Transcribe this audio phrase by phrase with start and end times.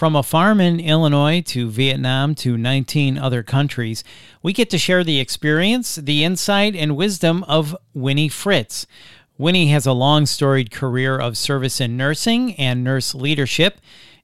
[0.00, 4.02] From a farm in Illinois to Vietnam to 19 other countries,
[4.42, 8.86] we get to share the experience, the insight, and wisdom of Winnie Fritz.
[9.36, 13.78] Winnie has a long storied career of service in nursing and nurse leadership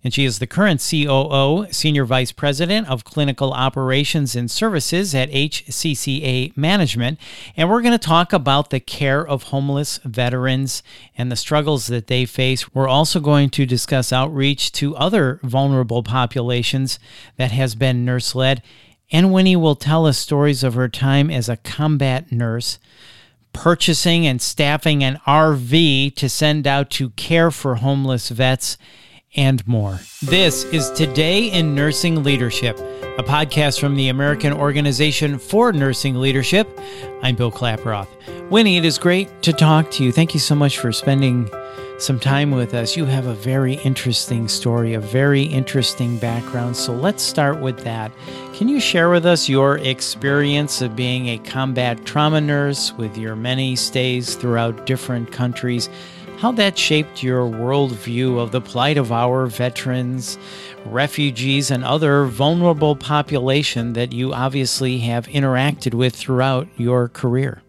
[0.07, 5.33] and she is the current COO, Senior Vice President of Clinical Operations and Services at
[5.33, 7.19] HCCA Management.
[7.57, 10.85] And we're going to talk about the care of homeless veterans
[11.19, 12.73] and the struggles that they face.
[12.73, 17.01] We're also going to discuss outreach to other vulnerable populations
[17.37, 18.63] that has been nurse led.
[19.11, 22.79] And Winnie will tell us stories of her time as a combat nurse
[23.53, 28.79] purchasing and staffing an RV to send out to care for homeless vets
[29.35, 29.99] and more.
[30.23, 36.69] This is Today in Nursing Leadership, a podcast from the American Organization for Nursing Leadership.
[37.23, 38.09] I'm Bill Klaproth.
[38.51, 40.13] Winnie, it is great to talk to you.
[40.13, 41.51] Thank you so much for spending
[41.99, 42.97] some time with us.
[42.97, 46.77] You have a very interesting story, a very interesting background.
[46.77, 48.13] So let's start with that.
[48.53, 53.35] Can you share with us your experience of being a combat trauma nurse with your
[53.35, 55.89] many stays throughout different countries?
[56.39, 60.39] How that shaped your worldview of the plight of our veterans,
[60.85, 67.63] refugees, and other vulnerable population that you obviously have interacted with throughout your career.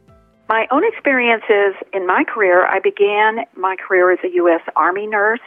[0.49, 4.61] My own experiences in my career, I began my career as a U.S.
[4.75, 5.41] Army nurse.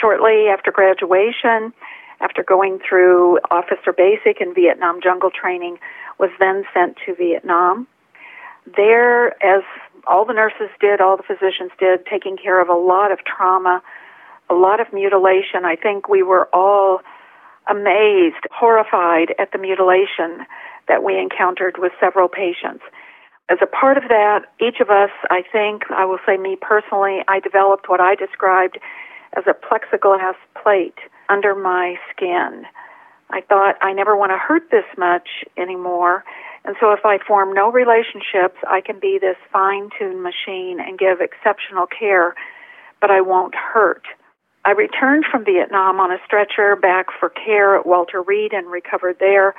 [0.00, 1.72] Shortly after graduation,
[2.20, 5.78] after going through officer basic and Vietnam jungle training,
[6.18, 7.86] was then sent to Vietnam.
[8.76, 9.62] There, as
[10.06, 13.82] all the nurses did, all the physicians did, taking care of a lot of trauma,
[14.48, 15.64] a lot of mutilation.
[15.64, 17.00] I think we were all
[17.68, 20.46] amazed, horrified at the mutilation
[20.88, 22.84] that we encountered with several patients.
[23.48, 27.20] As a part of that, each of us, I think, I will say me personally,
[27.28, 28.78] I developed what I described
[29.36, 32.64] as a plexiglass plate under my skin.
[33.30, 36.24] I thought I never want to hurt this much anymore.
[36.66, 40.98] And so if I form no relationships, I can be this fine tuned machine and
[40.98, 42.34] give exceptional care,
[43.00, 44.02] but I won't hurt.
[44.64, 49.18] I returned from Vietnam on a stretcher back for care at Walter Reed and recovered
[49.20, 49.54] there,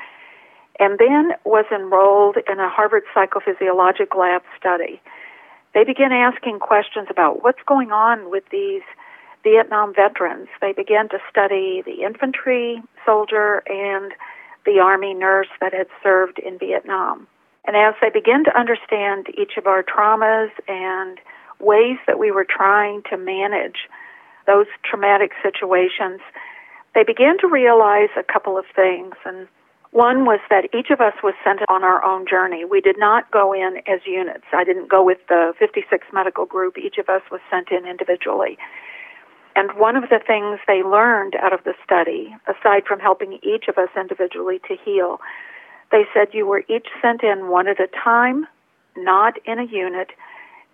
[0.80, 5.02] and then was enrolled in a Harvard Psychophysiologic Lab study.
[5.74, 8.84] They began asking questions about what's going on with these
[9.44, 10.50] Vietnam veterans.
[10.60, 14.12] They began to study the infantry soldier and
[14.68, 17.26] the Army nurse that had served in Vietnam.
[17.66, 21.18] And as they began to understand each of our traumas and
[21.60, 23.88] ways that we were trying to manage
[24.46, 26.20] those traumatic situations,
[26.94, 29.16] they began to realize a couple of things.
[29.26, 29.48] And
[29.92, 32.66] one was that each of us was sent on our own journey.
[32.66, 34.46] We did not go in as units.
[34.52, 36.78] I didn't go with the 56 medical group.
[36.78, 38.58] Each of us was sent in individually.
[39.58, 43.66] And one of the things they learned out of the study, aside from helping each
[43.68, 45.20] of us individually to heal,
[45.92, 48.46] they said you were each sent in one at a time,
[48.96, 50.12] not in a unit.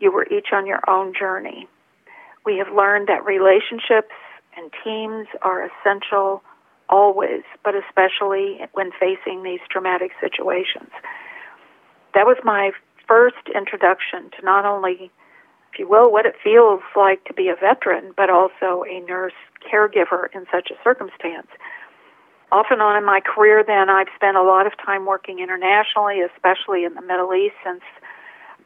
[0.01, 1.65] You were each on your own journey.
[2.45, 4.11] We have learned that relationships
[4.57, 6.43] and teams are essential
[6.89, 10.91] always, but especially when facing these traumatic situations.
[12.15, 12.71] That was my
[13.07, 15.09] first introduction to not only
[15.73, 19.33] if you will, what it feels like to be a veteran, but also a nurse
[19.65, 21.47] caregiver in such a circumstance.
[22.51, 26.21] Off and on in my career, then, I've spent a lot of time working internationally,
[26.21, 27.81] especially in the Middle East since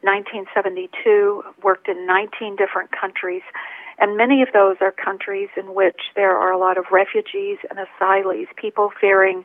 [0.02, 3.42] 1972, worked in 19 different countries,
[3.98, 7.78] and many of those are countries in which there are a lot of refugees and
[7.78, 9.44] asylees, people fearing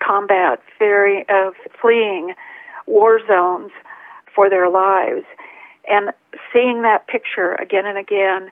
[0.00, 2.34] combat, fearing, uh, fleeing
[2.86, 3.70] war zones
[4.34, 5.24] for their lives.
[5.88, 6.12] And
[6.52, 8.50] seeing that picture again and again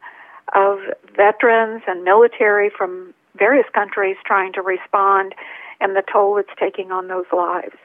[0.55, 0.79] of
[1.17, 5.35] veterans and military from various countries trying to respond
[5.81, 7.77] and the toll it's taking on those lives.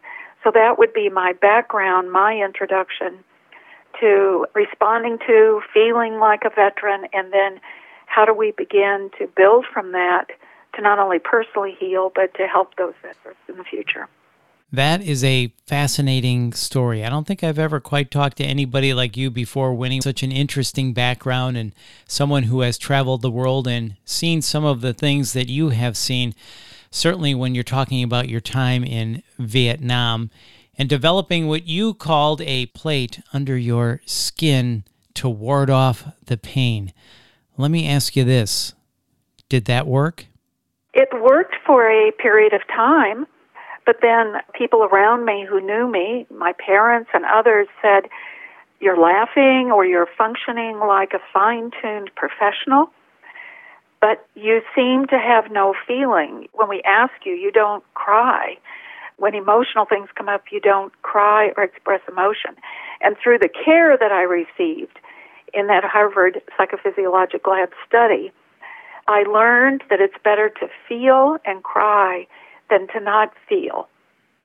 [0.43, 3.23] So that would be my background, my introduction
[3.99, 7.59] to responding to, feeling like a veteran, and then
[8.05, 10.27] how do we begin to build from that
[10.75, 14.07] to not only personally heal, but to help those veterans in the future.
[14.75, 17.05] That is a fascinating story.
[17.05, 20.01] I don't think I've ever quite talked to anybody like you before, Winnie.
[20.01, 21.73] Such an interesting background and
[22.09, 25.95] someone who has traveled the world and seen some of the things that you have
[25.95, 26.35] seen.
[26.91, 30.29] Certainly, when you're talking about your time in Vietnam
[30.77, 34.83] and developing what you called a plate under your skin
[35.13, 36.91] to ward off the pain.
[37.55, 38.73] Let me ask you this
[39.47, 40.25] Did that work?
[40.93, 43.25] It worked for a period of time.
[43.85, 48.09] But then people around me who knew me, my parents and others, said,
[48.79, 52.89] You're laughing or you're functioning like a fine tuned professional.
[54.01, 56.47] but you seem to have no feeling.
[56.53, 58.57] When we ask you, you don't cry.
[59.17, 62.55] When emotional things come up, you don't cry or express emotion.
[63.01, 64.99] And through the care that I received
[65.53, 68.31] in that Harvard Psychophysiologic Lab study,
[69.07, 72.27] I learned that it's better to feel and cry
[72.69, 73.87] than to not feel.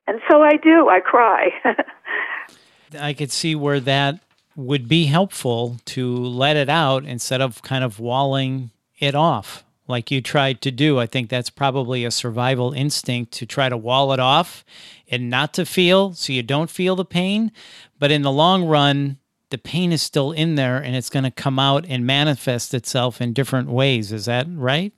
[0.07, 1.51] And so I do, I cry.
[3.01, 4.21] I could see where that
[4.57, 10.11] would be helpful to let it out instead of kind of walling it off like
[10.11, 10.99] you tried to do.
[10.99, 14.65] I think that's probably a survival instinct to try to wall it off
[15.11, 17.53] and not to feel so you don't feel the pain.
[17.99, 19.19] But in the long run,
[19.51, 23.21] the pain is still in there and it's going to come out and manifest itself
[23.21, 24.13] in different ways.
[24.13, 24.93] Is that right?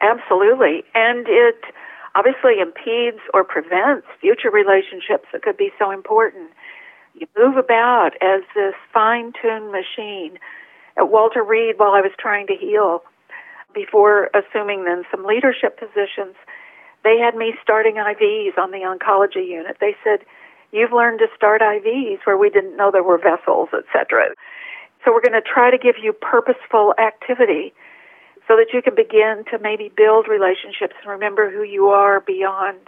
[0.00, 0.84] Absolutely.
[0.94, 1.56] And it
[2.14, 6.50] obviously impedes or prevents future relationships that could be so important.
[7.14, 10.38] You move about as this fine tuned machine.
[10.96, 13.02] At Walter Reed, while I was trying to heal,
[13.74, 16.34] before assuming then some leadership positions,
[17.04, 19.76] they had me starting IVs on the oncology unit.
[19.80, 20.26] They said,
[20.70, 24.34] You've learned to start IVs where we didn't know there were vessels, etc.
[25.04, 27.72] So we're going to try to give you purposeful activity
[28.48, 32.78] so that you can begin to maybe build relationships and remember who you are beyond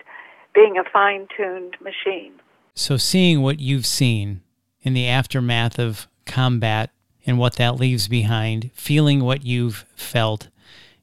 [0.55, 2.33] being a fine tuned machine.
[2.75, 4.41] So, seeing what you've seen
[4.83, 6.91] in the aftermath of combat
[7.27, 10.49] and what that leaves behind, feeling what you've felt,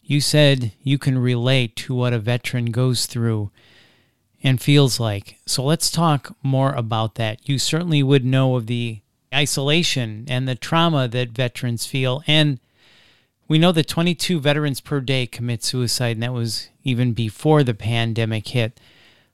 [0.01, 3.51] you said you can relate to what a veteran goes through
[4.42, 5.38] and feels like.
[5.45, 7.48] So, let's talk more about that.
[7.48, 9.01] You certainly would know of the
[9.33, 12.59] isolation and the trauma that veterans feel and
[13.47, 17.73] we know that 22 veterans per day commit suicide, and that was even before the
[17.73, 18.79] pandemic hit.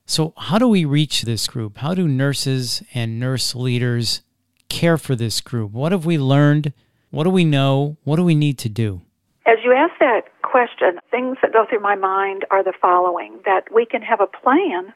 [0.06, 1.78] So, how do we reach this group?
[1.78, 4.20] How do nurses and nurse leaders
[4.68, 5.72] care for this group?
[5.72, 6.72] What have we learned?
[7.10, 7.96] What do we know?
[8.04, 9.00] What do we need to do?
[9.46, 13.72] As you ask that question, things that go through my mind are the following that
[13.74, 14.92] we can have a plan,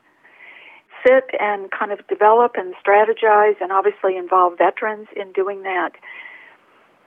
[1.06, 5.92] sit and kind of develop and strategize, and obviously involve veterans in doing that.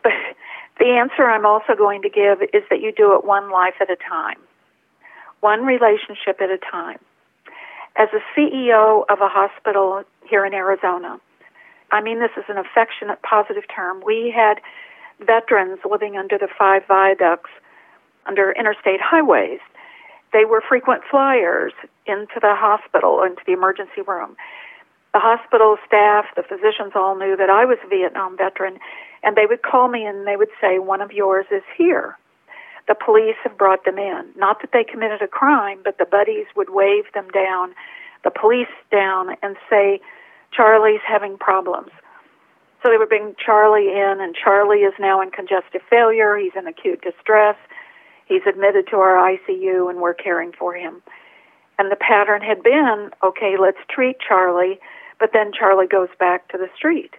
[0.04, 0.14] But
[0.80, 3.90] the answer I'm also going to give is that you do it one life at
[3.90, 4.38] a time,
[5.40, 7.00] one relationship at a time.
[7.96, 11.20] As a CEO of a hospital here in Arizona,
[11.92, 14.02] I mean this is an affectionate, positive term.
[14.06, 14.62] We had
[15.20, 17.50] veterans living under the five viaducts
[18.26, 19.60] under interstate highways.
[20.34, 21.74] They were frequent flyers
[22.06, 24.38] into the hospital, into the emergency room.
[25.14, 28.80] The hospital staff, the physicians all knew that I was a Vietnam veteran,
[29.24, 32.18] and they would call me and they would say, One of yours is here.
[32.88, 34.32] The police have brought them in.
[34.36, 37.74] Not that they committed a crime, but the buddies would wave them down,
[38.24, 40.02] the police down, and say,
[40.52, 41.92] Charlie's having problems.
[42.82, 46.36] So they would bring Charlie in, and Charlie is now in congestive failure.
[46.38, 47.56] He's in acute distress.
[48.26, 51.02] He's admitted to our ICU, and we're caring for him.
[51.78, 54.80] And the pattern had been okay, let's treat Charlie,
[55.20, 57.14] but then Charlie goes back to the street.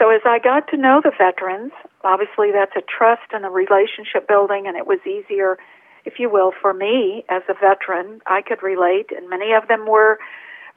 [0.00, 4.26] So as I got to know the veterans, obviously that's a trust and a relationship
[4.26, 5.58] building, and it was easier,
[6.06, 8.22] if you will, for me as a veteran.
[8.24, 10.18] I could relate, and many of them were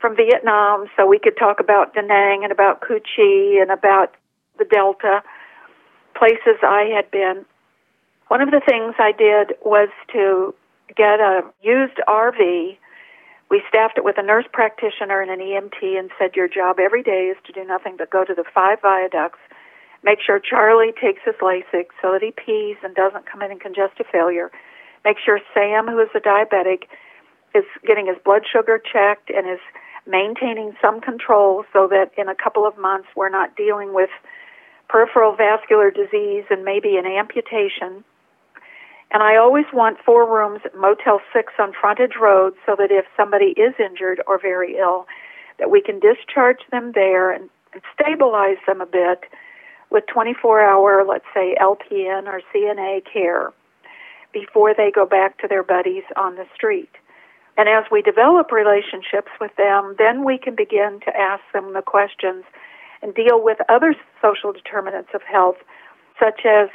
[0.01, 4.11] from Vietnam, so we could talk about Da Nang and about Cu Chi and about
[4.59, 5.23] the Delta,
[6.19, 7.45] places I had been.
[8.27, 10.53] One of the things I did was to
[10.97, 12.77] get a used RV
[13.49, 17.03] we staffed it with a nurse practitioner and an EMT and said, Your job every
[17.03, 19.39] day is to do nothing but go to the five viaducts,
[20.03, 23.59] make sure Charlie takes his Lasix so that he pees and doesn't come in in
[23.59, 24.51] congestive failure,
[25.05, 26.83] make sure Sam, who is a diabetic,
[27.53, 29.59] is getting his blood sugar checked and is
[30.05, 34.09] maintaining some control so that in a couple of months we're not dealing with
[34.89, 38.03] peripheral vascular disease and maybe an amputation
[39.11, 43.53] and I always want four rooms Motel 6 on Frontage Road so that if somebody
[43.57, 45.05] is injured or very ill,
[45.59, 49.25] that we can discharge them there and, and stabilize them a bit
[49.91, 53.53] with 24 hour, let's say, LPN or CNA care
[54.33, 56.89] before they go back to their buddies on the street.
[57.55, 61.83] And as we develop relationships with them, then we can begin to ask them the
[61.83, 62.43] questions
[63.03, 65.57] and deal with other social determinants of health,
[66.19, 66.69] such as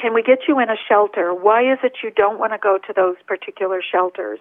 [0.00, 1.34] can we get you in a shelter?
[1.34, 4.38] Why is it you don't want to go to those particular shelters?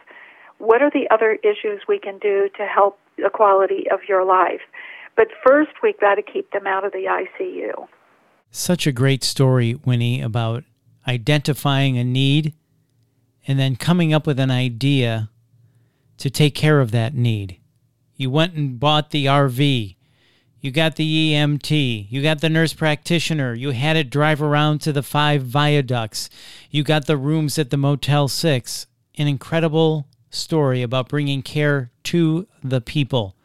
[0.59, 4.61] What are the other issues we can do to help the quality of your life?
[5.15, 7.87] But first, we've got to keep them out of the ICU.
[8.51, 10.63] Such a great story, Winnie, about
[11.07, 12.53] identifying a need
[13.47, 15.29] and then coming up with an idea
[16.17, 17.59] to take care of that need.
[18.15, 19.96] You went and bought the RV.
[20.67, 24.91] You got the EMT, you got the nurse practitioner, you had it drive around to
[24.91, 26.29] the five viaducts,
[26.69, 28.85] you got the rooms at the Motel 6.
[29.17, 33.37] An incredible story about bringing care to the people.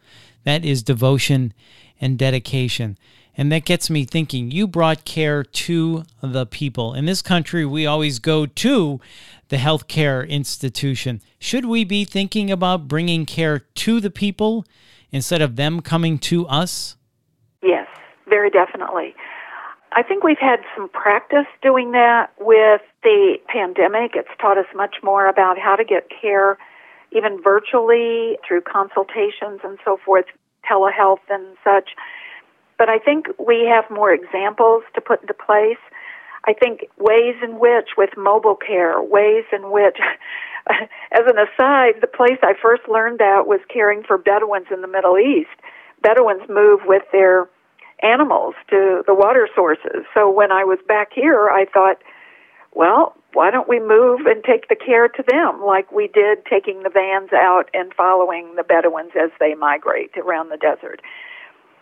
[0.42, 1.54] That is devotion
[2.00, 2.98] and dedication.
[3.36, 6.92] And that gets me thinking you brought care to the people.
[6.92, 9.00] In this country, we always go to
[9.48, 11.22] the healthcare institution.
[11.38, 14.66] Should we be thinking about bringing care to the people
[15.12, 16.96] instead of them coming to us?
[17.62, 17.86] Yes,
[18.28, 19.14] very definitely.
[19.92, 24.12] I think we've had some practice doing that with the pandemic.
[24.14, 26.58] It's taught us much more about how to get care,
[27.12, 30.24] even virtually through consultations and so forth,
[30.68, 31.90] telehealth and such
[32.82, 35.78] but I think we have more examples to put into place.
[36.48, 39.98] I think ways in which, with mobile care, ways in which,
[40.68, 44.88] as an aside, the place I first learned that was caring for Bedouins in the
[44.88, 45.54] Middle East.
[46.02, 47.48] Bedouins move with their
[48.02, 50.04] animals to the water sources.
[50.14, 51.98] So when I was back here, I thought,
[52.74, 56.82] well, why don't we move and take the care to them like we did taking
[56.82, 61.00] the vans out and following the Bedouins as they migrate around the desert?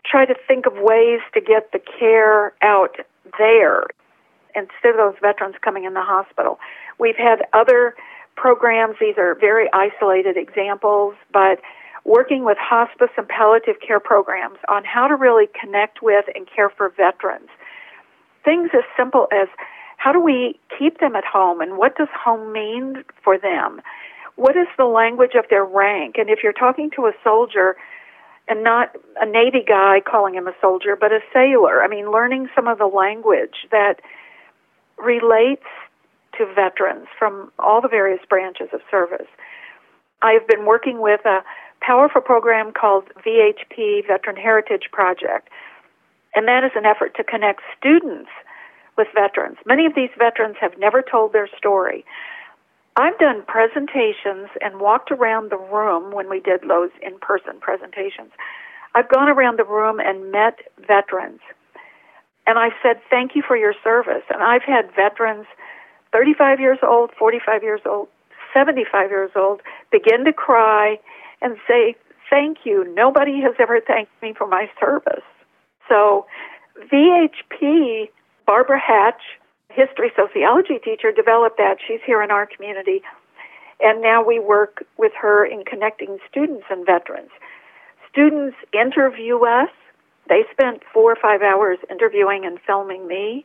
[0.05, 2.97] try to think of ways to get the care out
[3.39, 3.85] there
[4.55, 6.59] instead of those veterans coming in the hospital.
[6.99, 7.95] We've had other
[8.37, 11.61] programs, these are very isolated examples, but
[12.05, 16.71] working with hospice and palliative care programs on how to really connect with and care
[16.71, 17.49] for veterans.
[18.45, 19.49] Things as simple as
[19.97, 23.81] how do we keep them at home and what does home mean for them?
[24.37, 26.17] What is the language of their rank?
[26.17, 27.77] And if you're talking to a soldier,
[28.51, 31.83] and not a Navy guy calling him a soldier, but a sailor.
[31.83, 34.01] I mean, learning some of the language that
[34.99, 35.67] relates
[36.37, 39.29] to veterans from all the various branches of service.
[40.21, 41.41] I've been working with a
[41.81, 45.49] powerful program called VHP Veteran Heritage Project,
[46.35, 48.31] and that is an effort to connect students
[48.97, 49.57] with veterans.
[49.67, 52.05] Many of these veterans have never told their story.
[52.97, 58.33] I've done presentations and walked around the room when we did those in person presentations.
[58.95, 61.41] I've gone around the room and met veterans.
[62.47, 64.25] And I said, Thank you for your service.
[64.29, 65.47] And I've had veterans,
[66.13, 68.09] 35 years old, 45 years old,
[68.53, 69.61] 75 years old,
[69.93, 70.99] begin to cry
[71.43, 71.97] and say,
[72.29, 72.85] Thank you.
[72.95, 75.25] Nobody has ever thanked me for my service.
[75.89, 76.27] So,
[76.93, 78.09] VHP,
[78.47, 79.21] Barbara Hatch,
[79.69, 81.79] history sociology teacher developed that.
[81.87, 83.03] She's here in our community.
[83.81, 87.31] And now we work with her in connecting students and veterans.
[88.13, 89.71] Students interview us.
[90.29, 93.45] They spent four or five hours interviewing and filming me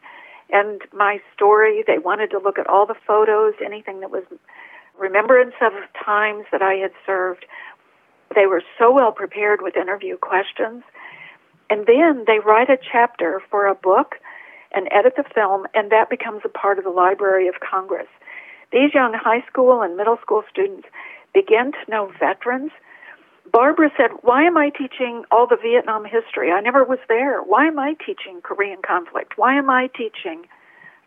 [0.52, 1.84] and my story.
[1.86, 4.24] They wanted to look at all the photos, anything that was
[4.98, 5.74] remembrance of
[6.06, 7.46] times that I had served.
[8.36, 10.84] They were so well prepared with interview questions.
[11.70, 14.16] And then they write a chapter for a book
[14.74, 18.08] and edit the film, and that becomes a part of the Library of Congress.
[18.72, 20.88] These young high school and middle school students
[21.34, 22.72] begin to know veterans.
[23.52, 26.52] Barbara said, Why am I teaching all the Vietnam history?
[26.52, 27.42] I never was there.
[27.42, 29.38] Why am I teaching Korean conflict?
[29.38, 30.46] Why am I teaching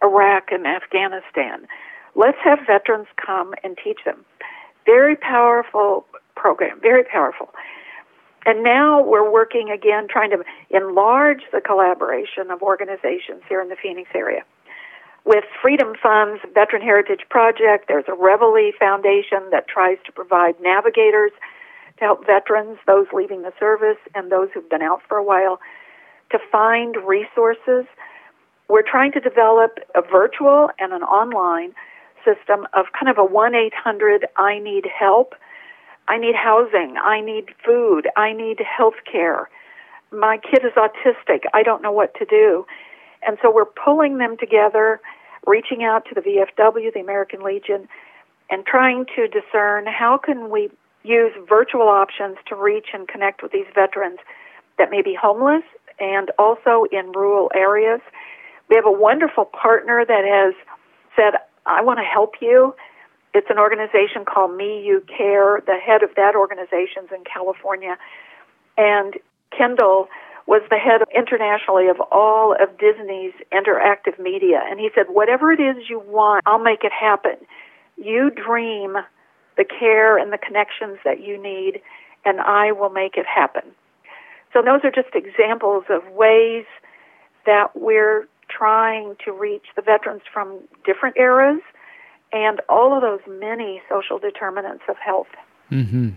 [0.02, 1.66] Iraq and Afghanistan?
[2.14, 4.24] Let's have veterans come and teach them.
[4.86, 6.06] Very powerful
[6.38, 7.50] program, very powerful.
[8.46, 13.76] And now we're working again trying to enlarge the collaboration of organizations here in the
[13.76, 14.42] Phoenix area.
[15.24, 21.32] With Freedom Funds Veteran Heritage Project, there's a Reveille Foundation that tries to provide navigators
[21.98, 25.60] to help veterans, those leaving the service, and those who've been out for a while,
[26.30, 27.84] to find resources.
[28.68, 31.74] We're trying to develop a virtual and an online
[32.24, 35.34] system of kind of a 1 800 I need help
[36.08, 36.96] I need housing.
[37.02, 38.08] I need food.
[38.16, 39.48] I need health care.
[40.10, 41.42] My kid is autistic.
[41.52, 42.66] I don't know what to do.
[43.26, 45.00] And so we're pulling them together,
[45.46, 47.88] reaching out to the VFW, the American Legion,
[48.50, 50.70] and trying to discern how can we
[51.02, 54.18] use virtual options to reach and connect with these veterans
[54.78, 55.62] that may be homeless
[56.00, 58.00] and also in rural areas.
[58.70, 60.54] We have a wonderful partner that has
[61.16, 62.74] said, I want to help you
[63.34, 65.62] it's an organization called Me You Care.
[65.66, 67.96] The head of that organization is in California.
[68.76, 69.14] And
[69.56, 70.08] Kendall
[70.46, 74.60] was the head internationally of all of Disney's interactive media.
[74.64, 77.36] And he said, Whatever it is you want, I'll make it happen.
[77.96, 78.96] You dream
[79.56, 81.82] the care and the connections that you need,
[82.24, 83.62] and I will make it happen.
[84.52, 86.64] So, those are just examples of ways
[87.44, 91.60] that we're trying to reach the veterans from different eras
[92.32, 95.28] and all of those many social determinants of health.
[95.70, 96.10] Mm-hmm.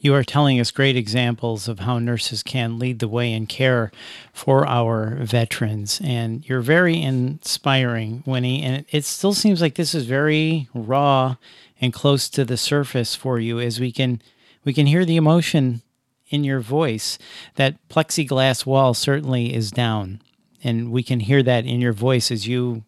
[0.00, 3.90] You are telling us great examples of how nurses can lead the way in care
[4.34, 5.98] for our veterans.
[6.04, 8.62] And you're very inspiring, Winnie.
[8.62, 11.36] And it still seems like this is very raw
[11.80, 14.20] and close to the surface for you as we can
[14.62, 15.80] we can hear the emotion
[16.28, 17.18] in your voice.
[17.54, 20.20] That plexiglass wall certainly is down.
[20.62, 22.84] And we can hear that in your voice as you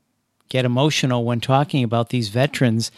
[0.48, 2.90] get emotional when talking about these veterans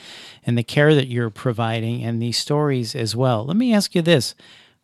[0.45, 3.45] and the care that you're providing and these stories as well.
[3.45, 4.35] Let me ask you this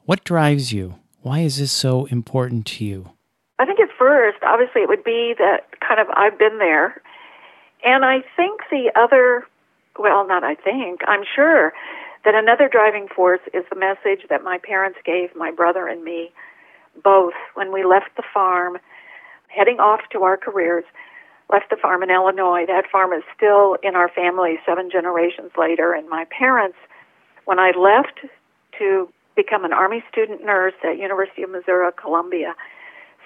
[0.05, 0.97] what drives you?
[1.23, 3.11] Why is this so important to you?
[3.59, 7.01] I think at first, obviously, it would be that kind of I've been there.
[7.85, 9.47] And I think the other,
[9.99, 11.73] well, not I think, I'm sure
[12.25, 16.33] that another driving force is the message that my parents gave my brother and me
[17.03, 18.79] both when we left the farm,
[19.49, 20.85] heading off to our careers
[21.51, 22.65] left the farm in Illinois.
[22.67, 25.93] That farm is still in our family seven generations later.
[25.93, 26.79] And my parents,
[27.45, 28.21] when I left
[28.79, 32.55] to become an Army student nurse at University of Missouri Columbia,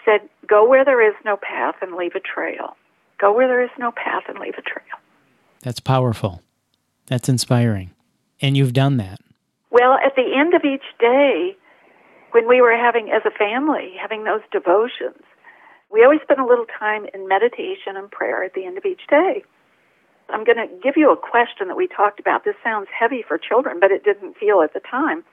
[0.05, 2.77] said, "Go where there is no path and leave a trail.
[3.19, 4.99] Go where there is no path and leave a trail."
[5.63, 6.43] That's powerful.
[7.07, 7.91] That's inspiring.
[8.41, 9.19] And you've done that.
[9.71, 11.57] Well, at the end of each day,
[12.31, 15.23] when we were having, as a family, having those devotions,
[15.91, 19.07] we always spend a little time in meditation and prayer at the end of each
[19.09, 19.43] day.
[20.31, 22.45] I'm going to give you a question that we talked about.
[22.45, 25.25] This sounds heavy for children, but it didn't feel at the time.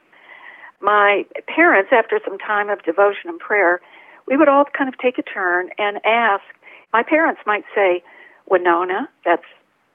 [0.81, 3.81] My parents, after some time of devotion and prayer,
[4.27, 6.43] we would all kind of take a turn and ask.
[6.93, 8.03] My parents might say,
[8.49, 9.43] Winona, that's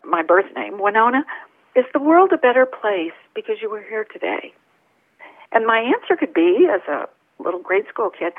[0.04, 1.24] my birth name, Winona,
[1.76, 4.52] is the world a better place because you were here today?
[5.52, 7.08] And my answer could be, as a
[7.42, 8.32] little grade school kid,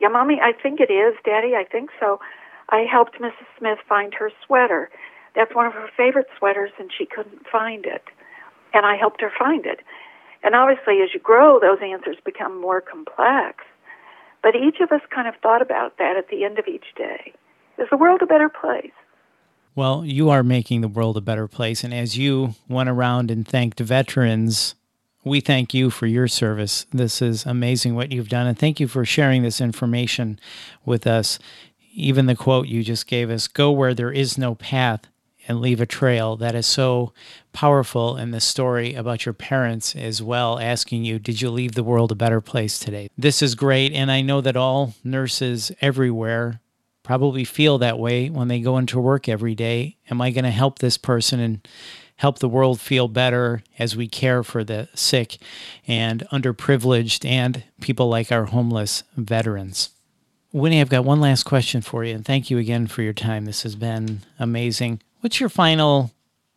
[0.00, 1.14] yeah, Mommy, I think it is.
[1.24, 2.20] Daddy, I think so.
[2.70, 3.46] I helped Mrs.
[3.58, 4.90] Smith find her sweater.
[5.34, 8.04] That's one of her favorite sweaters, and she couldn't find it.
[8.72, 9.80] And I helped her find it.
[10.42, 13.64] And obviously, as you grow, those answers become more complex.
[14.42, 17.32] But each of us kind of thought about that at the end of each day.
[17.78, 18.92] Is the world a better place?
[19.74, 21.84] Well, you are making the world a better place.
[21.84, 24.74] And as you went around and thanked veterans
[25.24, 26.86] we thank you for your service.
[26.92, 28.46] This is amazing what you've done.
[28.46, 30.38] And thank you for sharing this information
[30.84, 31.38] with us.
[31.92, 35.08] Even the quote you just gave us go where there is no path
[35.46, 36.36] and leave a trail.
[36.36, 37.12] That is so
[37.52, 41.84] powerful in the story about your parents as well, asking you, Did you leave the
[41.84, 43.08] world a better place today?
[43.18, 43.92] This is great.
[43.92, 46.60] And I know that all nurses everywhere
[47.02, 49.96] probably feel that way when they go into work every day.
[50.10, 51.40] Am I going to help this person?
[51.40, 51.68] And
[52.20, 55.38] help the world feel better as we care for the sick
[55.88, 59.88] and underprivileged and people like our homeless veterans.
[60.52, 63.46] Winnie, I've got one last question for you, and thank you again for your time.
[63.46, 65.00] This has been amazing.
[65.20, 66.10] What's your final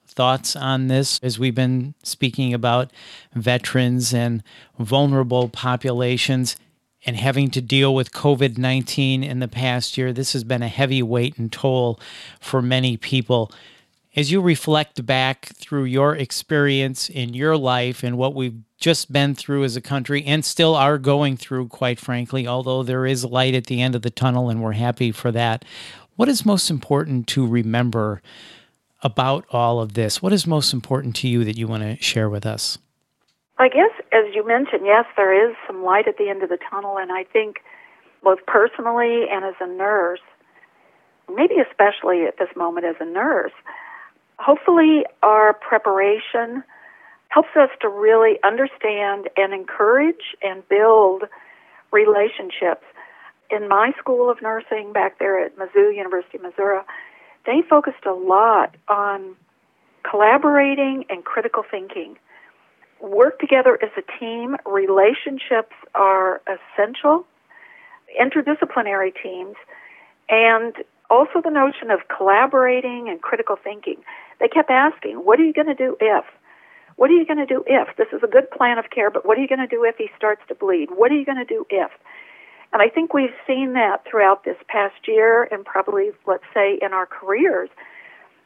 [0.05, 2.91] thoughts on this as we've been speaking about
[3.33, 4.43] veterans and
[4.77, 6.57] vulnerable populations
[7.05, 10.11] and having to deal with COVID 19 in the past year?
[10.11, 12.01] This has been a heavy weight and toll
[12.41, 13.49] for many people
[14.15, 19.33] as you reflect back through your experience in your life and what we've just been
[19.33, 23.55] through as a country and still are going through, quite frankly, although there is light
[23.55, 25.65] at the end of the tunnel and we're happy for that.
[26.15, 28.21] What is most important to remember
[29.01, 30.21] about all of this?
[30.21, 32.77] What is most important to you that you want to share with us?
[33.57, 36.57] I guess, as you mentioned, yes, there is some light at the end of the
[36.69, 37.57] tunnel, and I think
[38.23, 40.21] both personally and as a nurse,
[41.33, 43.51] maybe especially at this moment as a nurse,
[44.43, 46.63] hopefully our preparation
[47.29, 51.23] helps us to really understand and encourage and build
[51.91, 52.83] relationships.
[53.49, 56.81] In my school of nursing back there at Mizzou, University of Missouri,
[57.45, 59.35] they focused a lot on
[60.09, 62.17] collaborating and critical thinking.
[63.01, 64.55] Work together as a team.
[64.65, 67.25] Relationships are essential.
[68.19, 69.55] Interdisciplinary teams.
[70.29, 70.75] And
[71.09, 73.97] also the notion of collaborating and critical thinking.
[74.39, 76.25] They kept asking, what are you going to do if?
[76.95, 77.95] What are you going to do if?
[77.97, 79.95] This is a good plan of care, but what are you going to do if
[79.97, 80.89] he starts to bleed?
[80.93, 81.91] What are you going to do if?
[82.71, 86.93] And I think we've seen that throughout this past year and probably, let's say, in
[86.93, 87.69] our careers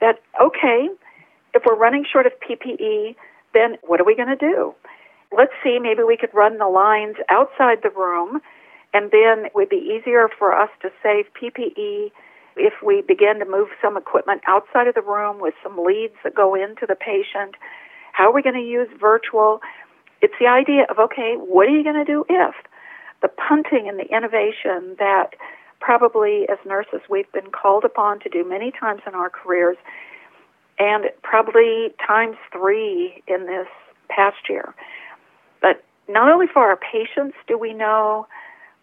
[0.02, 0.90] that, okay,
[1.54, 3.16] if we're running short of PPE,
[3.54, 4.76] then what are we going to do?
[5.36, 8.42] Let's see, maybe we could run the lines outside the room,
[8.94, 12.12] and then it would be easier for us to save PPE
[12.58, 16.36] if we begin to move some equipment outside of the room with some leads that
[16.36, 17.56] go into the patient,
[18.14, 19.62] how are we going to use virtual?
[20.22, 22.56] It's the idea of, okay, what are you going to do if?
[23.22, 25.32] The punting and the innovation that
[25.80, 29.78] probably as nurses we've been called upon to do many times in our careers,
[30.80, 33.68] and probably times three in this
[34.10, 34.74] past year.
[35.62, 38.28] But not only for our patients do we know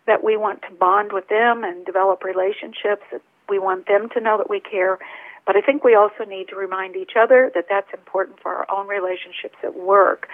[0.06, 3.02] that we want to bond with them and develop relationships,
[3.48, 4.98] we want them to know that we care,
[5.46, 8.70] but I think we also need to remind each other that that's important for our
[8.70, 10.28] own relationships at work.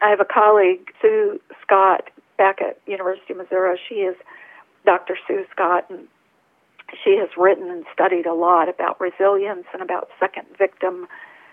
[0.00, 3.78] I have a colleague, Sue Scott, back at University of Missouri.
[3.88, 4.16] She is
[4.84, 5.16] Dr.
[5.26, 6.06] Sue Scott, and
[7.02, 11.06] she has written and studied a lot about resilience and about second victim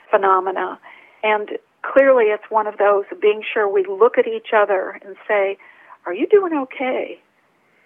[0.10, 0.80] phenomena.
[1.24, 5.58] And clearly, it's one of those being sure we look at each other and say,
[6.06, 7.20] Are you doing okay?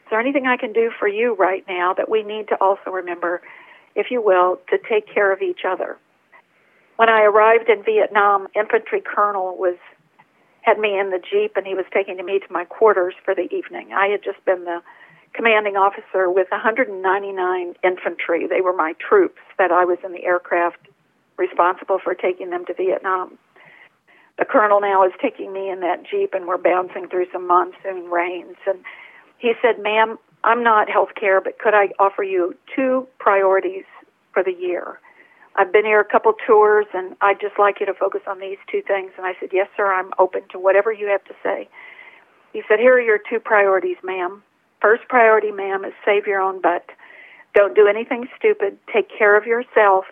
[0.05, 2.91] Is there anything I can do for you right now that we need to also
[2.91, 3.41] remember,
[3.95, 5.97] if you will, to take care of each other?
[6.97, 9.77] When I arrived in Vietnam, infantry colonel was
[10.61, 13.51] had me in the jeep and he was taking me to my quarters for the
[13.53, 13.93] evening.
[13.93, 14.81] I had just been the
[15.33, 18.47] commanding officer with 199 infantry.
[18.47, 20.87] They were my troops that I was in the aircraft
[21.37, 23.37] responsible for taking them to Vietnam.
[24.37, 28.09] The colonel now is taking me in that Jeep and we're bouncing through some monsoon
[28.09, 28.57] rains.
[28.65, 28.79] And
[29.37, 33.85] he said, Ma'am, I'm not healthcare, but could I offer you two priorities
[34.33, 34.99] for the year?
[35.55, 38.57] I've been here a couple tours and I'd just like you to focus on these
[38.69, 39.11] two things.
[39.17, 41.69] And I said, Yes, sir, I'm open to whatever you have to say.
[42.53, 44.43] He said, Here are your two priorities, ma'am.
[44.81, 46.85] First priority, ma'am, is save your own butt.
[47.53, 48.77] Don't do anything stupid.
[48.93, 50.05] Take care of yourself.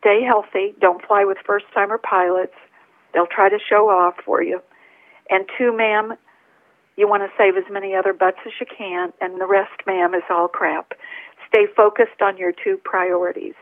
[0.00, 0.74] Stay healthy.
[0.80, 2.54] Don't fly with first timer pilots.
[3.14, 4.60] They'll try to show off for you.
[5.30, 6.14] And two, ma'am,
[6.96, 10.14] you want to save as many other butts as you can, and the rest, ma'am,
[10.14, 10.92] is all crap.
[11.48, 13.54] Stay focused on your two priorities.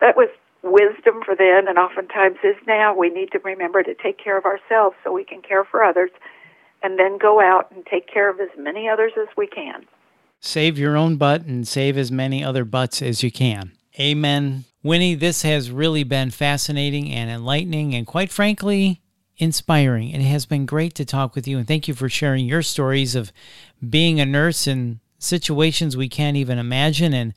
[0.00, 0.28] That was
[0.62, 2.94] wisdom for then, and oftentimes is now.
[2.96, 6.10] We need to remember to take care of ourselves so we can care for others,
[6.82, 9.84] and then go out and take care of as many others as we can.
[10.40, 13.72] Save your own butt and save as many other butts as you can.
[14.00, 14.64] Amen.
[14.82, 19.00] Winnie, this has really been fascinating and enlightening and quite frankly,
[19.38, 20.10] inspiring.
[20.10, 23.14] It has been great to talk with you and thank you for sharing your stories
[23.14, 23.32] of
[23.88, 27.32] being a nurse in situations we can't even imagine and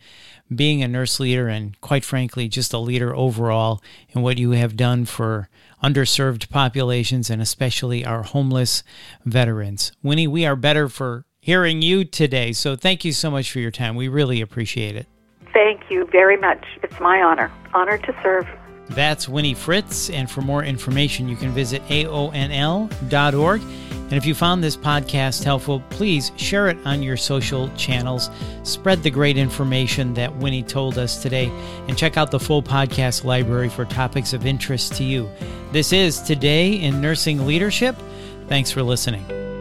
[0.54, 4.76] being a nurse leader and quite frankly just a leader overall in what you have
[4.76, 5.50] done for
[5.84, 8.84] underserved populations and especially our homeless
[9.24, 9.92] veterans.
[10.02, 12.52] Winnie, we are better for hearing you today.
[12.52, 13.96] So thank you so much for your time.
[13.96, 15.08] We really appreciate it.
[15.54, 16.66] Thank you very much.
[16.84, 17.52] It's my honor.
[17.74, 18.48] Honor to serve.
[18.90, 20.10] That's Winnie Fritz.
[20.10, 23.62] And for more information, you can visit aonl.org.
[23.62, 28.30] And if you found this podcast helpful, please share it on your social channels.
[28.62, 31.48] Spread the great information that Winnie told us today.
[31.88, 35.28] And check out the full podcast library for topics of interest to you.
[35.72, 37.96] This is Today in Nursing Leadership.
[38.48, 39.55] Thanks for listening.